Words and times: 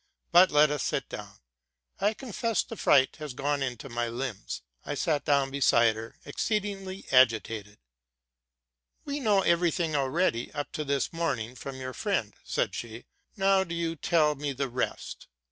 But 0.31 0.49
let 0.49 0.71
us 0.71 0.81
sit 0.81 1.07
down. 1.09 1.37
I 1.99 2.15
confess 2.15 2.63
the 2.63 2.75
fright 2.75 3.17
has 3.17 3.35
gone 3.35 3.61
into 3.61 3.87
my 3.87 4.07
limbs.' 4.07 4.63
I 4.83 4.95
sat 4.95 5.25
down 5.25 5.51
beside 5.51 5.95
her, 5.95 6.17
ex 6.25 6.43
ceedingly 6.43 7.03
agitated. 7.13 7.77
'* 8.45 9.05
We 9.05 9.19
know 9.19 9.41
every 9.43 9.69
thing 9.69 9.95
already, 9.95 10.51
up 10.53 10.71
to 10.71 10.83
this 10.83 11.13
morning» 11.13 11.53
from 11.55 11.75
your 11.75 11.93
friend,"' 11.93 12.33
said 12.43 12.73
she, 12.73 13.05
'* 13.21 13.37
now 13.37 13.63
do 13.63 13.75
you 13.75 13.95
tell 13.95 14.33
me 14.33 14.53
the 14.53 14.69
rest. 14.69 15.27